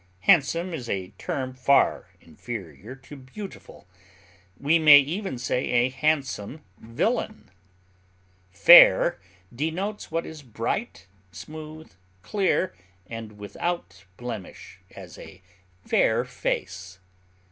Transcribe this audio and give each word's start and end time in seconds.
Handsome 0.21 0.73
is 0.73 0.89
a 0.89 1.11
term 1.19 1.53
far 1.53 2.07
inferior 2.19 2.95
to 2.95 3.15
beautiful; 3.15 3.85
we 4.57 4.79
may 4.79 4.97
even 4.97 5.37
say 5.37 5.63
a 5.69 5.89
handsome 5.89 6.63
villain. 6.79 7.51
Fair 8.49 9.21
denotes 9.55 10.09
what 10.09 10.25
is 10.25 10.41
bright, 10.41 11.05
smooth, 11.31 11.91
clear, 12.23 12.73
and 13.05 13.33
without 13.37 14.05
blemish; 14.17 14.79
as, 14.89 15.19
a 15.19 15.43
fair 15.85 16.25
face. 16.25 16.97